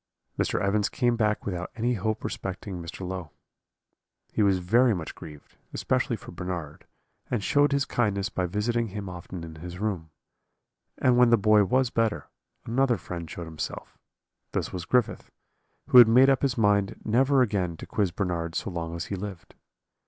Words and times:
"Mr. 0.35 0.59
Evans 0.59 0.89
came 0.89 1.15
back 1.15 1.45
without 1.45 1.69
any 1.75 1.93
hope 1.93 2.23
respecting 2.23 2.81
Mr. 2.81 3.07
Low. 3.07 3.29
He 4.33 4.41
was 4.41 4.57
very 4.57 4.95
much 4.95 5.13
grieved, 5.13 5.57
especially 5.75 6.15
for 6.15 6.31
Bernard, 6.31 6.87
and 7.29 7.43
showed 7.43 7.71
his 7.71 7.85
kindness 7.85 8.27
by 8.27 8.47
visiting 8.47 8.87
him 8.87 9.07
often 9.07 9.43
in 9.43 9.57
his 9.57 9.77
room; 9.77 10.09
and 10.97 11.17
when 11.19 11.29
the 11.29 11.37
boy 11.37 11.63
was 11.65 11.91
better, 11.91 12.25
another 12.65 12.97
friend 12.97 13.29
showed 13.29 13.45
himself; 13.45 13.95
this 14.53 14.73
was 14.73 14.85
Griffith, 14.85 15.29
who 15.89 15.99
had 15.99 16.07
made 16.07 16.31
up 16.31 16.41
his 16.41 16.57
mind 16.57 16.99
never 17.05 17.43
again 17.43 17.77
to 17.77 17.85
quiz 17.85 18.09
Bernard 18.09 18.55
so 18.55 18.71
long 18.71 18.95
as 18.95 19.05
he 19.05 19.15
lived. 19.15 19.53